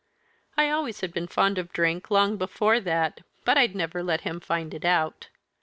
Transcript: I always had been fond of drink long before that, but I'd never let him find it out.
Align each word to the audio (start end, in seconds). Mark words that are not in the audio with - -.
I 0.57 0.71
always 0.71 1.01
had 1.01 1.13
been 1.13 1.27
fond 1.27 1.59
of 1.59 1.71
drink 1.71 2.09
long 2.09 2.35
before 2.35 2.79
that, 2.79 3.21
but 3.45 3.55
I'd 3.55 3.75
never 3.75 4.01
let 4.01 4.21
him 4.21 4.39
find 4.39 4.73
it 4.73 4.83
out. 4.83 5.27